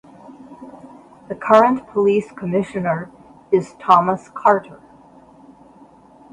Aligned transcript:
The 1.27 1.35
current 1.35 1.85
Police 1.89 2.31
Commissioner 2.31 3.11
is 3.51 3.75
Thomas 3.79 4.31
Carter. 4.33 4.81